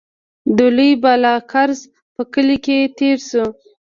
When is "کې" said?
2.65-2.77